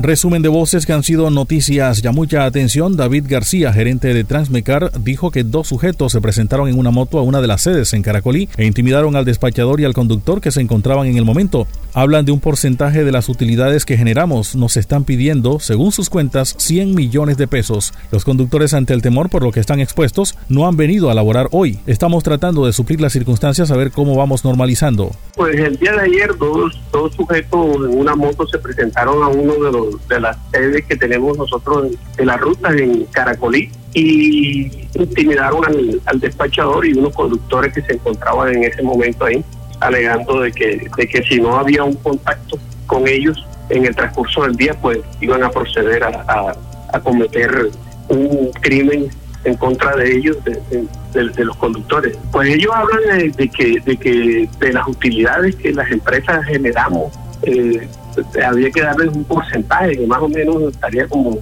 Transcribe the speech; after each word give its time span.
Resumen 0.00 0.42
de 0.42 0.48
voces 0.48 0.86
que 0.86 0.92
han 0.92 1.02
sido 1.02 1.30
noticias. 1.30 2.02
Ya 2.02 2.10
mucha 2.10 2.44
atención. 2.44 2.96
David 2.96 3.26
García, 3.28 3.72
gerente 3.72 4.12
de 4.12 4.24
Transmecar, 4.24 4.90
dijo 5.00 5.30
que 5.30 5.44
dos 5.44 5.68
sujetos 5.68 6.12
se 6.12 6.20
presentaron 6.20 6.68
en 6.68 6.78
una 6.78 6.90
moto 6.90 7.18
a 7.18 7.22
una 7.22 7.40
de 7.40 7.46
las 7.46 7.62
sedes 7.62 7.92
en 7.92 8.02
Caracolí 8.02 8.48
e 8.56 8.66
intimidaron 8.66 9.14
al 9.14 9.24
despachador 9.24 9.80
y 9.80 9.84
al 9.84 9.94
conductor 9.94 10.40
que 10.40 10.50
se 10.50 10.60
encontraban 10.60 11.06
en 11.06 11.16
el 11.16 11.24
momento. 11.24 11.66
Hablan 11.94 12.24
de 12.24 12.32
un 12.32 12.40
porcentaje 12.40 13.04
de 13.04 13.12
las 13.12 13.28
utilidades 13.28 13.84
que 13.84 13.96
generamos. 13.96 14.56
Nos 14.56 14.76
están 14.76 15.04
pidiendo, 15.04 15.60
según 15.60 15.92
sus 15.92 16.10
cuentas, 16.10 16.54
100 16.58 16.94
millones 16.94 17.36
de 17.36 17.46
pesos. 17.46 17.94
Los 18.10 18.24
conductores, 18.24 18.74
ante 18.74 18.94
el 18.94 19.02
temor 19.02 19.30
por 19.30 19.44
lo 19.44 19.52
que 19.52 19.60
están 19.60 19.80
expuestos, 19.80 20.36
no 20.48 20.66
han 20.66 20.76
venido 20.76 21.08
a 21.08 21.14
laborar 21.14 21.48
hoy. 21.52 21.78
Estamos 21.86 22.24
tratando 22.24 22.66
de 22.66 22.72
suplir 22.72 23.00
las 23.00 23.12
circunstancias 23.12 23.70
a 23.70 23.76
ver 23.76 23.92
cómo 23.92 24.16
vamos 24.16 24.44
normalizando. 24.44 25.12
Pues 25.36 25.54
el 25.56 25.76
día 25.76 25.92
de 25.92 26.00
ayer 26.00 26.36
dos, 26.36 26.80
dos 26.92 27.14
sujetos 27.14 27.76
en 27.76 27.98
una 27.98 28.16
moto 28.16 28.46
se 28.48 28.58
presentaron 28.58 29.22
a 29.22 29.28
uno 29.28 29.54
de 29.54 29.72
los 29.72 29.83
de 30.08 30.20
las 30.20 30.36
sedes 30.50 30.84
que 30.86 30.96
tenemos 30.96 31.36
nosotros 31.36 31.88
en, 32.18 32.26
la 32.26 32.36
ruta 32.36 32.70
en 32.70 33.04
Caracolí 33.06 33.70
y 33.92 34.70
intimidaron 34.94 35.64
al, 36.06 36.20
despachador 36.20 36.86
y 36.86 36.94
unos 36.94 37.14
conductores 37.14 37.72
que 37.72 37.82
se 37.82 37.94
encontraban 37.94 38.54
en 38.54 38.64
ese 38.64 38.82
momento 38.82 39.24
ahí, 39.24 39.44
alegando 39.80 40.40
de 40.40 40.52
que, 40.52 40.88
de 40.96 41.06
que 41.06 41.22
si 41.22 41.40
no 41.40 41.56
había 41.56 41.84
un 41.84 41.94
contacto 41.94 42.58
con 42.86 43.06
ellos 43.06 43.44
en 43.70 43.86
el 43.86 43.94
transcurso 43.94 44.42
del 44.42 44.56
día, 44.56 44.74
pues 44.80 44.98
iban 45.20 45.42
a 45.42 45.50
proceder 45.50 46.02
a, 46.04 46.54
cometer 47.02 47.70
un 48.08 48.52
crimen 48.60 49.08
en 49.44 49.56
contra 49.56 49.96
de 49.96 50.16
ellos, 50.16 50.36
de, 50.44 51.44
los 51.44 51.56
conductores. 51.56 52.16
Pues 52.30 52.50
ellos 52.50 52.72
hablan 52.72 53.32
de, 53.32 53.48
que, 53.48 53.80
de 53.84 53.96
que 53.96 54.48
de 54.60 54.72
las 54.72 54.86
utilidades 54.86 55.56
que 55.56 55.72
las 55.72 55.90
empresas 55.90 56.44
generamos 56.46 57.12
eh, 57.42 57.88
había 58.44 58.70
que 58.70 58.82
darles 58.82 59.08
un 59.14 59.24
porcentaje 59.24 59.96
que 59.96 60.06
más 60.06 60.20
o 60.20 60.28
menos 60.28 60.62
estaría 60.62 61.06
como, 61.08 61.38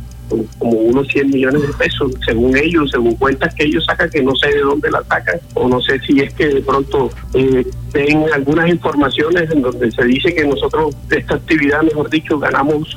como 0.59 0.73
unos 0.73 1.07
100 1.09 1.31
millones 1.31 1.63
de 1.63 1.75
pesos, 1.75 2.13
según 2.25 2.57
ellos, 2.57 2.91
según 2.91 3.15
cuentas 3.17 3.55
que 3.55 3.65
ellos 3.65 3.85
sacan, 3.85 4.11
que 4.11 4.23
no 4.23 4.35
sé 4.37 4.49
de 4.49 4.61
dónde 4.61 4.91
la 4.91 5.03
sacan, 5.05 5.41
o 5.55 5.69
no 5.69 5.81
sé 5.81 5.99
si 6.01 6.21
es 6.21 6.33
que 6.35 6.47
de 6.47 6.63
pronto 6.63 7.11
eh, 7.35 7.67
ven 7.93 8.25
algunas 8.33 8.69
informaciones 8.69 9.51
en 9.51 9.63
donde 9.63 9.91
se 9.91 10.05
dice 10.05 10.35
que 10.35 10.47
nosotros 10.47 10.95
de 11.09 11.19
esta 11.19 11.35
actividad, 11.35 11.83
mejor 11.83 12.09
dicho, 12.11 12.39
ganamos 12.39 12.97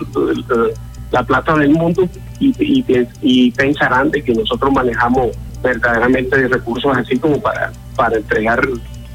la 1.12 1.24
plata 1.24 1.56
del 1.58 1.72
mundo 1.72 2.08
y, 2.40 2.50
y, 2.60 3.08
y 3.22 3.52
pensarán 3.52 4.12
de 4.12 4.24
que 4.24 4.34
nosotros 4.34 4.72
manejamos 4.72 5.32
verdaderamente 5.66 6.48
recursos 6.48 6.96
así 6.96 7.18
como 7.18 7.42
para, 7.42 7.72
para 7.96 8.18
entregar 8.18 8.62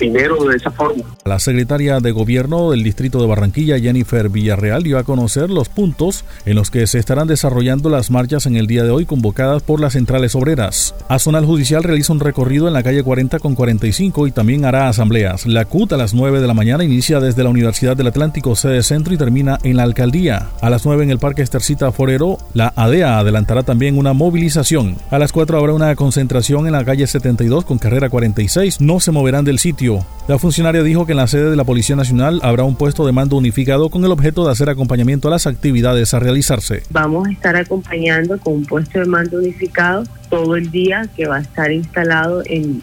dinero 0.00 0.42
de 0.44 0.56
esa 0.56 0.70
forma. 0.70 1.04
La 1.24 1.38
secretaria 1.38 2.00
de 2.00 2.10
Gobierno 2.10 2.70
del 2.70 2.82
Distrito 2.82 3.20
de 3.20 3.28
Barranquilla, 3.28 3.78
Jennifer 3.78 4.28
Villarreal, 4.28 4.82
dio 4.82 4.98
a 4.98 5.04
conocer 5.04 5.50
los 5.50 5.68
puntos 5.68 6.24
en 6.44 6.56
los 6.56 6.70
que 6.70 6.86
se 6.86 6.98
estarán 6.98 7.28
desarrollando 7.28 7.90
las 7.90 8.10
marchas 8.10 8.46
en 8.46 8.56
el 8.56 8.66
día 8.66 8.82
de 8.82 8.90
hoy 8.90 9.06
convocadas 9.06 9.62
por 9.62 9.80
las 9.80 9.92
centrales 9.92 10.34
obreras. 10.34 10.94
Azonal 11.08 11.44
Judicial 11.44 11.84
realiza 11.84 12.12
un 12.12 12.20
recorrido 12.20 12.66
en 12.66 12.74
la 12.74 12.82
calle 12.82 13.04
40 13.04 13.38
con 13.38 13.54
45 13.54 14.26
y 14.26 14.32
también 14.32 14.64
hará 14.64 14.88
asambleas. 14.88 15.46
La 15.46 15.66
CUT 15.66 15.92
a 15.92 15.96
las 15.96 16.14
9 16.14 16.40
de 16.40 16.46
la 16.46 16.54
mañana 16.54 16.82
inicia 16.82 17.20
desde 17.20 17.44
la 17.44 17.50
Universidad 17.50 17.96
del 17.96 18.08
Atlántico, 18.08 18.56
sede 18.56 18.82
centro, 18.82 19.14
y 19.14 19.18
termina 19.18 19.58
en 19.62 19.76
la 19.76 19.82
alcaldía. 19.82 20.48
A 20.60 20.70
las 20.70 20.86
9 20.86 21.04
en 21.04 21.10
el 21.10 21.18
Parque 21.18 21.42
Estercita 21.42 21.92
Forero, 21.92 22.38
la 22.54 22.72
ADEA 22.76 23.18
adelantará 23.18 23.62
también 23.62 23.98
una 23.98 24.14
movilización. 24.14 24.96
A 25.10 25.18
las 25.18 25.32
4 25.32 25.58
habrá 25.58 25.74
una 25.74 25.94
concentración 25.94 26.66
en 26.66 26.72
la 26.72 26.84
calle 26.84 27.06
72 27.06 27.64
con 27.64 27.78
carrera 27.78 28.08
46. 28.08 28.80
No 28.80 29.00
se 29.00 29.10
moverán 29.10 29.44
del 29.44 29.58
sitio 29.58 29.89
la 30.28 30.38
funcionaria 30.38 30.82
dijo 30.82 31.06
que 31.06 31.12
en 31.12 31.18
la 31.18 31.26
sede 31.26 31.50
de 31.50 31.56
la 31.56 31.64
Policía 31.64 31.96
Nacional 31.96 32.38
habrá 32.42 32.62
un 32.62 32.76
puesto 32.76 33.04
de 33.04 33.12
mando 33.12 33.36
unificado 33.36 33.90
con 33.90 34.04
el 34.04 34.12
objeto 34.12 34.44
de 34.44 34.52
hacer 34.52 34.68
acompañamiento 34.68 35.26
a 35.26 35.32
las 35.32 35.46
actividades 35.46 36.14
a 36.14 36.20
realizarse. 36.20 36.84
Vamos 36.90 37.26
a 37.26 37.32
estar 37.32 37.56
acompañando 37.56 38.38
con 38.38 38.54
un 38.54 38.64
puesto 38.64 39.00
de 39.00 39.06
mando 39.06 39.38
unificado 39.38 40.04
todo 40.28 40.54
el 40.54 40.70
día 40.70 41.08
que 41.16 41.26
va 41.26 41.38
a 41.38 41.40
estar 41.40 41.72
instalado 41.72 42.42
en, 42.46 42.80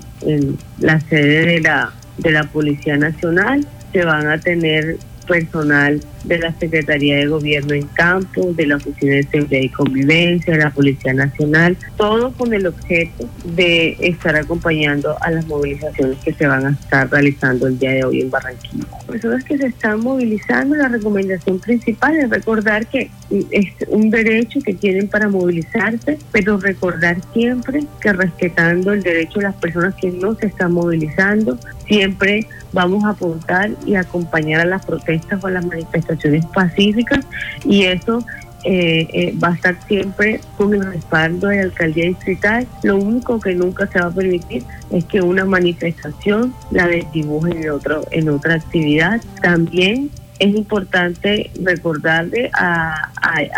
la 0.80 0.99
sede 0.99 1.45
de 1.45 1.61
la, 1.61 1.93
de 2.17 2.32
la 2.32 2.43
Policía 2.43 2.98
Nacional. 2.98 3.65
Se 3.93 4.03
van 4.03 4.27
a 4.27 4.37
tener 4.37 4.98
personal 5.26 6.02
de 6.27 6.39
la 6.39 6.54
Secretaría 6.60 7.17
de 7.17 7.27
Gobierno 7.27 7.73
en 7.73 7.88
campo, 7.88 8.52
de 8.54 8.67
la 8.67 8.76
Oficina 8.76 9.15
de 9.15 9.23
Seguridad 9.23 9.61
y 9.61 9.70
Convivencia, 9.70 10.54
de 10.54 10.64
la 10.64 10.71
Policía 10.71 11.14
Nacional, 11.14 11.77
todo 11.95 12.32
con 12.33 12.54
el 12.54 12.67
objeto 12.67 13.30
de 13.45 13.98
estar 13.99 14.36
acompañando 14.36 15.15
a 15.21 15.32
las 15.32 15.48
movilizaciones 15.48 16.17
que 16.23 16.33
se 16.33 16.48
van 16.48 16.65
a 16.65 16.70
estar 16.71 17.10
realizando 17.10 17.67
el 17.67 17.80
día 17.80 17.92
de 17.92 18.04
hoy 18.04 18.21
en 18.21 18.30
Barranquilla. 18.30 18.86
Personas 19.08 19.43
que 19.43 19.58
se 19.58 19.67
están 19.67 20.02
movilizando, 20.02 20.76
la 20.76 20.89
recomendación 20.89 21.60
principal 21.60 22.17
es 22.17 22.30
recordar 22.30 22.88
que 22.88 23.09
es 23.52 23.67
un 23.88 24.09
derecho 24.09 24.59
que 24.61 24.73
tienen 24.73 25.08
para 25.08 25.30
movilizarse, 25.30 26.17
pero 26.32 26.58
recordar 26.58 27.17
siempre 27.33 27.83
que 28.02 28.14
respetando 28.14 28.92
el 28.94 29.04
derecho 29.04 29.39
de 29.39 29.45
las 29.45 29.55
personas 29.55 29.95
que 29.95 30.11
no 30.11 30.36
se 30.36 30.48
están 30.48 30.73
movilizando, 30.73 31.58
siempre 31.88 32.48
vamos 32.73 33.05
a 33.05 33.09
apuntar 33.09 33.71
y 33.86 33.95
acompañar 33.95 34.61
a 34.61 34.65
las 34.65 34.86
protestas 34.86 35.44
o 35.44 35.48
a 35.48 35.52
las 35.52 35.65
manifestaciones 35.65 36.17
pacíficas 36.54 37.26
y 37.66 37.83
eso 37.83 38.23
eh, 38.64 39.08
eh, 39.14 39.36
va 39.42 39.50
a 39.50 39.54
estar 39.54 39.78
siempre 39.88 40.42
con 40.58 40.73
el 40.73 40.83
respaldo 40.92 41.48
de 41.48 41.58
la 41.58 41.64
alcaldía 41.64 42.08
distrital. 42.08 42.67
Lo 42.83 42.98
único 42.98 43.39
que 43.39 43.55
nunca 43.55 43.88
se 43.88 44.00
va 44.00 44.08
a 44.08 44.11
permitir 44.11 44.64
es 44.92 45.06
que 45.06 45.22
una 45.22 45.45
manifestación 45.45 46.54
la 46.72 46.88
desdibujen 46.88 47.64
en, 47.64 47.70
otro, 47.70 48.04
en 48.11 48.30
otra 48.30 48.56
actividad. 48.56 49.22
También 49.42 50.10
es 50.39 50.56
importante 50.56 51.52
recordarle 51.64 52.50
a, 52.54 53.10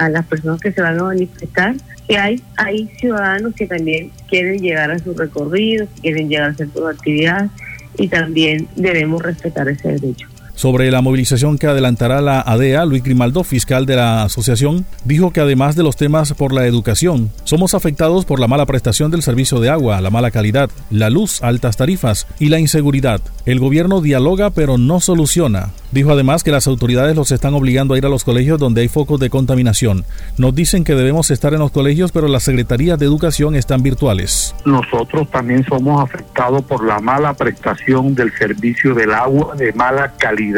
las 0.09 0.25
personas 0.25 0.61
que 0.61 0.71
se 0.71 0.81
van 0.81 0.99
a 0.99 1.03
manifestar 1.03 1.75
que 2.07 2.17
hay, 2.17 2.41
hay 2.57 2.87
ciudadanos 2.99 3.53
que 3.53 3.67
también 3.67 4.11
quieren 4.27 4.61
llegar 4.61 4.91
a 4.91 4.99
su 4.99 5.13
recorrido, 5.13 5.87
quieren 6.01 6.29
llegar 6.29 6.49
a 6.49 6.51
hacer 6.53 6.69
sus 6.73 6.85
actividades 6.85 7.51
y 7.97 8.07
también 8.07 8.67
debemos 8.75 9.21
respetar 9.21 9.69
ese 9.69 9.89
derecho. 9.89 10.27
Sobre 10.59 10.91
la 10.91 10.99
movilización 10.99 11.57
que 11.57 11.67
adelantará 11.67 12.19
la 12.19 12.41
ADEA, 12.41 12.83
Luis 12.83 13.01
Grimaldo, 13.01 13.45
fiscal 13.45 13.85
de 13.85 13.95
la 13.95 14.23
asociación, 14.23 14.85
dijo 15.05 15.31
que 15.31 15.39
además 15.39 15.77
de 15.77 15.83
los 15.83 15.95
temas 15.95 16.33
por 16.33 16.51
la 16.51 16.67
educación, 16.67 17.31
somos 17.45 17.73
afectados 17.73 18.25
por 18.25 18.41
la 18.41 18.49
mala 18.49 18.65
prestación 18.65 19.09
del 19.09 19.21
servicio 19.21 19.61
de 19.61 19.69
agua, 19.69 20.01
la 20.01 20.09
mala 20.09 20.31
calidad, 20.31 20.69
la 20.91 21.09
luz, 21.09 21.41
altas 21.43 21.77
tarifas 21.77 22.27
y 22.39 22.49
la 22.49 22.59
inseguridad. 22.59 23.21
El 23.45 23.61
gobierno 23.61 24.01
dialoga 24.01 24.49
pero 24.49 24.77
no 24.77 24.99
soluciona. 24.99 25.69
Dijo 25.93 26.11
además 26.11 26.43
que 26.43 26.51
las 26.51 26.67
autoridades 26.67 27.15
los 27.15 27.31
están 27.31 27.53
obligando 27.53 27.93
a 27.93 27.97
ir 27.97 28.05
a 28.05 28.09
los 28.09 28.25
colegios 28.25 28.59
donde 28.59 28.81
hay 28.81 28.89
focos 28.89 29.19
de 29.19 29.29
contaminación. 29.29 30.03
Nos 30.37 30.53
dicen 30.53 30.83
que 30.83 30.93
debemos 30.93 31.31
estar 31.31 31.53
en 31.53 31.59
los 31.59 31.71
colegios, 31.71 32.11
pero 32.11 32.27
las 32.27 32.43
secretarías 32.43 32.99
de 32.99 33.05
educación 33.05 33.55
están 33.55 33.81
virtuales. 33.81 34.53
Nosotros 34.65 35.31
también 35.31 35.65
somos 35.65 36.03
afectados 36.03 36.63
por 36.63 36.85
la 36.85 36.99
mala 36.99 37.33
prestación 37.33 38.13
del 38.13 38.31
servicio 38.37 38.93
del 38.93 39.13
agua 39.13 39.55
de 39.55 39.71
mala 39.71 40.11
calidad 40.17 40.48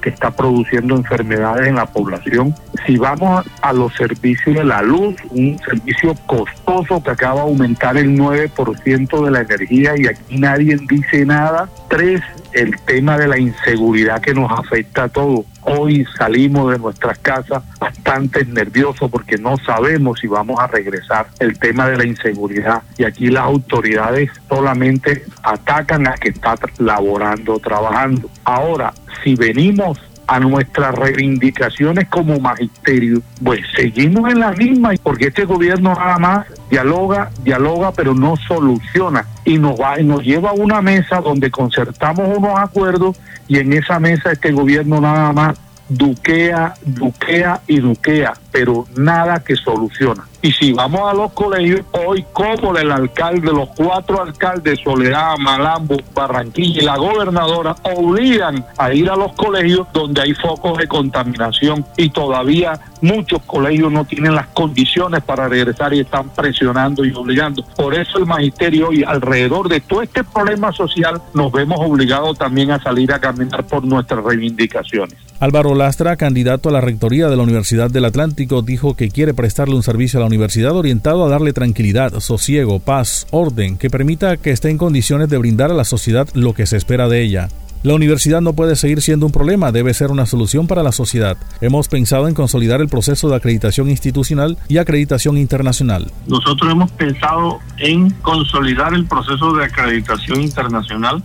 que 0.00 0.10
está 0.10 0.30
produciendo 0.30 0.96
enfermedades 0.96 1.68
en 1.68 1.76
la 1.76 1.86
población. 1.86 2.54
Si 2.86 2.96
vamos 2.96 3.44
a 3.62 3.72
los 3.72 3.94
servicios 3.94 4.56
de 4.56 4.64
la 4.64 4.82
luz, 4.82 5.16
un 5.30 5.58
servicio 5.58 6.14
costoso 6.26 7.02
que 7.02 7.10
acaba 7.10 7.36
de 7.36 7.40
aumentar 7.42 7.96
el 7.96 8.16
9% 8.16 9.24
de 9.24 9.30
la 9.30 9.40
energía 9.40 9.94
y 9.96 10.06
aquí 10.06 10.38
nadie 10.38 10.78
dice 10.88 11.24
nada. 11.24 11.68
Tres, 11.88 12.20
el 12.52 12.78
tema 12.82 13.18
de 13.18 13.28
la 13.28 13.38
inseguridad 13.38 14.20
que 14.20 14.34
nos 14.34 14.50
afecta 14.50 15.04
a 15.04 15.08
todos. 15.08 15.44
Hoy 15.62 16.06
salimos 16.16 16.72
de 16.72 16.78
nuestras 16.78 17.18
casas 17.18 17.62
bastante 17.78 18.44
nerviosos 18.44 19.10
porque 19.10 19.36
no 19.36 19.56
sabemos 19.58 20.20
si 20.20 20.26
vamos 20.26 20.58
a 20.58 20.66
regresar. 20.66 21.28
El 21.38 21.58
tema 21.58 21.88
de 21.88 21.96
la 21.96 22.06
inseguridad 22.06 22.82
y 22.96 23.04
aquí 23.04 23.28
las 23.28 23.44
autoridades 23.44 24.30
solamente 24.48 25.24
atacan 25.42 26.06
a 26.06 26.14
que 26.14 26.30
está 26.30 26.54
laborando, 26.78 27.58
trabajando. 27.58 28.30
Ahora, 28.44 28.92
si 29.22 29.34
venimos 29.34 29.98
a 30.28 30.38
nuestras 30.38 30.94
reivindicaciones 30.94 32.06
como 32.08 32.38
magisterio, 32.38 33.22
pues 33.42 33.60
seguimos 33.74 34.30
en 34.30 34.40
la 34.40 34.52
misma, 34.52 34.92
porque 35.02 35.28
este 35.28 35.46
gobierno 35.46 35.94
nada 35.94 36.18
más 36.18 36.46
dialoga, 36.70 37.30
dialoga, 37.42 37.92
pero 37.92 38.14
no 38.14 38.36
soluciona 38.36 39.26
y 39.44 39.58
nos 39.58 39.80
va 39.80 40.00
y 40.00 40.04
nos 40.04 40.22
lleva 40.22 40.50
a 40.50 40.54
una 40.54 40.80
mesa 40.82 41.20
donde 41.20 41.50
concertamos 41.50 42.36
unos 42.36 42.58
acuerdos 42.58 43.16
y 43.46 43.58
en 43.58 43.72
esa 43.72 43.98
mesa 43.98 44.32
este 44.32 44.52
gobierno 44.52 45.00
nada 45.00 45.32
más 45.32 45.58
duquea, 45.88 46.74
duquea 46.84 47.60
y 47.66 47.78
duquea, 47.78 48.34
pero 48.52 48.86
nada 48.96 49.42
que 49.42 49.56
soluciona. 49.56 50.24
Y 50.40 50.52
si 50.52 50.72
vamos 50.72 51.10
a 51.10 51.14
los 51.14 51.32
colegios, 51.32 51.80
hoy 51.92 52.24
como 52.32 52.76
el 52.76 52.92
alcalde, 52.92 53.52
los 53.52 53.70
cuatro 53.70 54.22
alcaldes, 54.22 54.78
Soledad, 54.84 55.36
Malambo, 55.38 55.96
Barranquilla 56.14 56.82
y 56.82 56.84
la 56.84 56.96
gobernadora, 56.96 57.74
obligan 57.82 58.64
a 58.76 58.92
ir 58.92 59.10
a 59.10 59.16
los 59.16 59.32
colegios 59.32 59.88
donde 59.92 60.22
hay 60.22 60.34
focos 60.34 60.78
de 60.78 60.86
contaminación 60.86 61.84
y 61.96 62.10
todavía 62.10 62.78
muchos 63.00 63.42
colegios 63.42 63.90
no 63.92 64.04
tienen 64.04 64.34
las 64.34 64.48
condiciones 64.48 65.22
para 65.22 65.48
regresar 65.48 65.94
y 65.94 66.00
están 66.00 66.28
presionando 66.30 67.04
y 67.04 67.12
obligando. 67.12 67.64
Por 67.76 67.94
eso 67.94 68.18
el 68.18 68.26
magisterio 68.26 68.88
hoy 68.88 69.04
alrededor 69.04 69.68
de 69.68 69.80
todo 69.80 70.02
este 70.02 70.24
problema 70.24 70.72
social 70.72 71.20
nos 71.34 71.52
vemos 71.52 71.78
obligados 71.80 72.38
también 72.38 72.70
a 72.70 72.82
salir 72.82 73.12
a 73.12 73.18
caminar 73.18 73.64
por 73.64 73.84
nuestras 73.84 74.24
reivindicaciones. 74.24 75.16
Álvaro 75.40 75.74
Lastra, 75.74 76.16
candidato 76.16 76.68
a 76.68 76.72
la 76.72 76.80
rectoría 76.80 77.28
de 77.28 77.36
la 77.36 77.44
Universidad 77.44 77.90
del 77.90 78.06
Atlántico, 78.06 78.62
dijo 78.62 78.96
que 78.96 79.08
quiere 79.08 79.34
prestarle 79.34 79.76
un 79.76 79.84
servicio 79.84 80.18
a 80.18 80.22
la 80.22 80.26
universidad 80.26 80.72
orientado 80.72 81.24
a 81.24 81.28
darle 81.28 81.52
tranquilidad, 81.52 82.18
sosiego, 82.18 82.80
paz, 82.80 83.26
orden, 83.30 83.78
que 83.78 83.88
permita 83.88 84.36
que 84.36 84.50
esté 84.50 84.70
en 84.70 84.78
condiciones 84.78 85.28
de 85.28 85.38
brindar 85.38 85.70
a 85.70 85.74
la 85.74 85.84
sociedad 85.84 86.28
lo 86.34 86.54
que 86.54 86.66
se 86.66 86.76
espera 86.76 87.08
de 87.08 87.22
ella. 87.22 87.48
La 87.84 87.94
universidad 87.94 88.40
no 88.40 88.54
puede 88.54 88.74
seguir 88.74 89.00
siendo 89.02 89.24
un 89.24 89.30
problema, 89.30 89.70
debe 89.70 89.94
ser 89.94 90.10
una 90.10 90.26
solución 90.26 90.66
para 90.66 90.82
la 90.82 90.90
sociedad. 90.90 91.36
Hemos 91.60 91.86
pensado 91.86 92.26
en 92.26 92.34
consolidar 92.34 92.80
el 92.80 92.88
proceso 92.88 93.28
de 93.28 93.36
acreditación 93.36 93.88
institucional 93.88 94.58
y 94.66 94.78
acreditación 94.78 95.38
internacional. 95.38 96.10
Nosotros 96.26 96.72
hemos 96.72 96.90
pensado 96.90 97.60
en 97.76 98.10
consolidar 98.10 98.94
el 98.94 99.06
proceso 99.06 99.52
de 99.52 99.64
acreditación 99.64 100.40
internacional, 100.40 101.22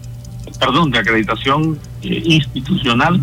perdón, 0.60 0.92
de 0.92 1.00
acreditación 1.00 1.80
eh, 2.04 2.22
institucional 2.24 3.20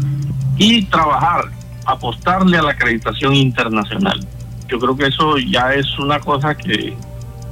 y 0.59 0.83
trabajar, 0.87 1.45
apostarle 1.87 2.59
a 2.59 2.63
la 2.63 2.73
acreditación 2.73 3.35
internacional. 3.37 4.27
Yo 4.69 4.81
creo 4.81 4.97
que 4.97 5.07
eso 5.07 5.39
ya 5.39 5.73
es 5.73 5.87
una 6.01 6.19
cosa 6.19 6.57
que, 6.57 6.97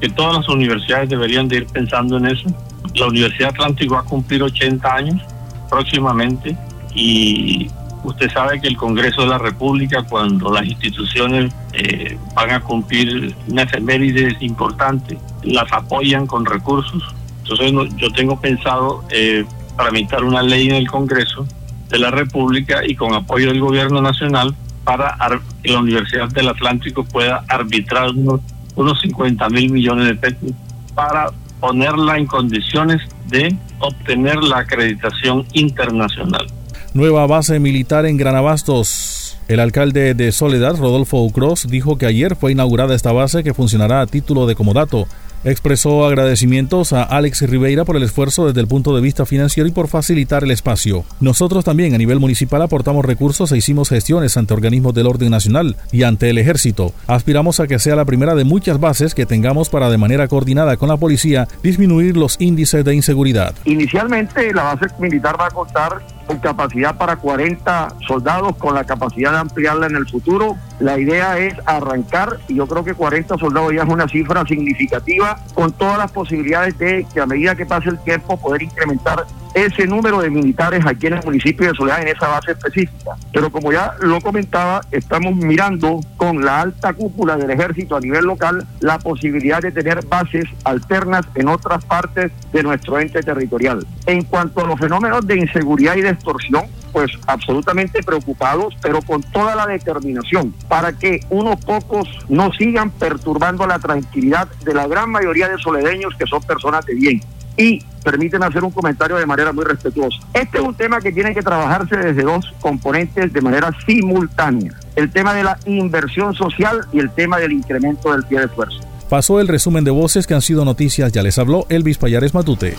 que 0.00 0.08
todas 0.08 0.38
las 0.38 0.48
universidades 0.48 1.08
deberían 1.08 1.46
de 1.46 1.58
ir 1.58 1.66
pensando 1.66 2.16
en 2.16 2.26
eso. 2.26 2.48
La 2.96 3.06
Universidad 3.06 3.50
Atlántico 3.50 3.94
va 3.94 4.00
a 4.00 4.04
cumplir 4.04 4.42
80 4.42 4.92
años 4.92 5.22
próximamente 5.68 6.56
y 6.94 7.70
usted 8.04 8.30
sabe 8.30 8.60
que 8.60 8.68
el 8.68 8.76
Congreso 8.76 9.22
de 9.22 9.28
la 9.28 9.38
República, 9.38 10.02
cuando 10.02 10.52
las 10.52 10.66
instituciones 10.66 11.52
eh, 11.72 12.18
van 12.34 12.50
a 12.50 12.60
cumplir 12.60 13.34
una 13.48 13.62
efeméride 13.62 14.36
importante, 14.40 15.18
las 15.42 15.70
apoyan 15.72 16.26
con 16.26 16.44
recursos. 16.44 17.02
Entonces 17.42 17.72
yo 17.96 18.10
tengo 18.12 18.40
pensado 18.40 19.04
eh, 19.10 19.44
tramitar 19.76 20.24
una 20.24 20.42
ley 20.42 20.68
en 20.68 20.74
el 20.76 20.88
Congreso 20.88 21.46
de 21.88 21.98
la 21.98 22.10
República 22.10 22.84
y 22.86 22.94
con 22.94 23.14
apoyo 23.14 23.48
del 23.48 23.60
Gobierno 23.60 24.00
Nacional 24.00 24.54
para 24.84 25.16
que 25.62 25.72
la 25.72 25.80
Universidad 25.80 26.28
del 26.28 26.48
Atlántico 26.48 27.04
pueda 27.04 27.44
arbitrar 27.48 28.10
unos, 28.10 28.40
unos 28.74 29.00
50 29.00 29.48
mil 29.50 29.70
millones 29.70 30.06
de 30.06 30.14
pesos 30.14 30.52
para 30.94 31.30
ponerla 31.60 32.16
en 32.16 32.26
condiciones 32.26 33.00
de 33.28 33.54
obtener 33.80 34.42
la 34.42 34.58
acreditación 34.58 35.46
internacional. 35.52 36.46
Nueva 36.94 37.26
base 37.26 37.60
militar 37.60 38.06
en 38.06 38.16
Granabastos. 38.16 39.38
El 39.48 39.60
alcalde 39.60 40.14
de 40.14 40.32
Soledad, 40.32 40.76
Rodolfo 40.76 41.22
Ucros, 41.22 41.68
dijo 41.68 41.96
que 41.96 42.06
ayer 42.06 42.36
fue 42.36 42.52
inaugurada 42.52 42.94
esta 42.94 43.12
base 43.12 43.42
que 43.42 43.54
funcionará 43.54 44.00
a 44.00 44.06
título 44.06 44.46
de 44.46 44.54
comodato 44.54 45.06
Expresó 45.44 46.04
agradecimientos 46.04 46.92
a 46.92 47.02
Alex 47.02 47.42
Ribeira 47.42 47.84
por 47.84 47.96
el 47.96 48.02
esfuerzo 48.02 48.46
desde 48.46 48.60
el 48.60 48.66
punto 48.68 48.94
de 48.94 49.00
vista 49.00 49.24
financiero 49.24 49.68
y 49.68 49.72
por 49.72 49.88
facilitar 49.88 50.44
el 50.44 50.50
espacio. 50.50 51.04
Nosotros 51.20 51.64
también 51.64 51.94
a 51.94 51.98
nivel 51.98 52.18
municipal 52.18 52.60
aportamos 52.62 53.04
recursos 53.04 53.52
e 53.52 53.56
hicimos 53.56 53.88
gestiones 53.88 54.36
ante 54.36 54.54
organismos 54.54 54.94
del 54.94 55.06
orden 55.06 55.30
nacional 55.30 55.76
y 55.92 56.02
ante 56.02 56.30
el 56.30 56.38
ejército. 56.38 56.92
Aspiramos 57.06 57.60
a 57.60 57.66
que 57.66 57.78
sea 57.78 57.96
la 57.96 58.04
primera 58.04 58.34
de 58.34 58.44
muchas 58.44 58.80
bases 58.80 59.14
que 59.14 59.26
tengamos 59.26 59.68
para 59.68 59.90
de 59.90 59.98
manera 59.98 60.28
coordinada 60.28 60.76
con 60.76 60.88
la 60.88 60.96
policía 60.96 61.46
disminuir 61.62 62.16
los 62.16 62.36
índices 62.40 62.84
de 62.84 62.94
inseguridad. 62.94 63.54
Inicialmente 63.64 64.52
la 64.52 64.74
base 64.74 64.86
militar 64.98 65.40
va 65.40 65.46
a 65.46 65.50
contar 65.50 66.17
con 66.28 66.38
capacidad 66.38 66.96
para 66.96 67.16
40 67.16 67.94
soldados, 68.06 68.54
con 68.56 68.74
la 68.74 68.84
capacidad 68.84 69.32
de 69.32 69.38
ampliarla 69.38 69.86
en 69.86 69.96
el 69.96 70.06
futuro. 70.06 70.56
La 70.78 70.98
idea 70.98 71.38
es 71.38 71.54
arrancar, 71.64 72.38
y 72.46 72.56
yo 72.56 72.66
creo 72.66 72.84
que 72.84 72.92
40 72.92 73.38
soldados 73.38 73.72
ya 73.74 73.82
es 73.82 73.88
una 73.88 74.06
cifra 74.06 74.44
significativa, 74.44 75.40
con 75.54 75.72
todas 75.72 75.96
las 75.96 76.12
posibilidades 76.12 76.76
de 76.78 77.06
que 77.12 77.20
a 77.20 77.26
medida 77.26 77.56
que 77.56 77.64
pase 77.64 77.88
el 77.88 77.98
tiempo 78.00 78.36
poder 78.36 78.62
incrementar 78.62 79.24
ese 79.54 79.86
número 79.86 80.20
de 80.20 80.30
militares 80.30 80.84
aquí 80.86 81.06
en 81.06 81.14
el 81.14 81.24
municipio 81.24 81.68
de 81.68 81.74
Soledad 81.74 82.02
en 82.02 82.08
esa 82.08 82.28
base 82.28 82.52
específica. 82.52 83.16
Pero 83.32 83.50
como 83.50 83.72
ya 83.72 83.94
lo 84.00 84.20
comentaba, 84.20 84.80
estamos 84.90 85.34
mirando 85.36 86.00
con 86.16 86.44
la 86.44 86.62
alta 86.62 86.92
cúpula 86.92 87.36
del 87.36 87.50
ejército 87.50 87.96
a 87.96 88.00
nivel 88.00 88.24
local 88.24 88.66
la 88.80 88.98
posibilidad 88.98 89.60
de 89.60 89.72
tener 89.72 90.04
bases 90.06 90.44
alternas 90.64 91.26
en 91.34 91.48
otras 91.48 91.84
partes 91.84 92.32
de 92.52 92.62
nuestro 92.62 92.98
ente 92.98 93.22
territorial. 93.22 93.86
En 94.06 94.24
cuanto 94.24 94.64
a 94.64 94.66
los 94.66 94.78
fenómenos 94.78 95.26
de 95.26 95.38
inseguridad 95.38 95.96
y 95.96 96.02
de 96.02 96.10
extorsión, 96.10 96.64
pues 96.92 97.10
absolutamente 97.26 98.02
preocupados, 98.02 98.74
pero 98.80 99.02
con 99.02 99.22
toda 99.22 99.54
la 99.54 99.66
determinación 99.66 100.52
para 100.68 100.92
que 100.92 101.20
unos 101.30 101.62
pocos 101.64 102.08
no 102.28 102.52
sigan 102.52 102.90
perturbando 102.90 103.66
la 103.66 103.78
tranquilidad 103.78 104.48
de 104.64 104.74
la 104.74 104.86
gran 104.86 105.10
mayoría 105.10 105.48
de 105.48 105.58
soledeños 105.58 106.14
que 106.18 106.26
son 106.26 106.42
personas 106.42 106.84
de 106.86 106.94
bien. 106.94 107.20
Y 107.58 107.84
permiten 108.02 108.42
hacer 108.42 108.64
un 108.64 108.70
comentario 108.70 109.16
de 109.16 109.26
manera 109.26 109.52
muy 109.52 109.64
respetuosa. 109.64 110.16
Este 110.32 110.58
es 110.58 110.64
un 110.64 110.74
tema 110.74 111.00
que 111.00 111.12
tiene 111.12 111.34
que 111.34 111.42
trabajarse 111.42 111.96
desde 111.96 112.22
dos 112.22 112.46
componentes 112.60 113.30
de 113.32 113.40
manera 113.42 113.70
simultánea. 113.86 114.72
El 114.96 115.10
tema 115.10 115.34
de 115.34 115.44
la 115.44 115.58
inversión 115.66 116.34
social 116.34 116.86
y 116.92 117.00
el 117.00 117.10
tema 117.10 117.38
del 117.38 117.52
incremento 117.52 118.12
del 118.12 118.24
pie 118.24 118.38
de 118.38 118.46
esfuerzo. 118.46 118.80
Pasó 119.08 119.40
el 119.40 119.48
resumen 119.48 119.84
de 119.84 119.90
voces 119.90 120.26
que 120.26 120.34
han 120.34 120.42
sido 120.42 120.64
noticias. 120.64 121.12
Ya 121.12 121.22
les 121.22 121.38
habló 121.38 121.66
Elvis 121.68 121.98
Payares 121.98 122.32
Matute. 122.32 122.76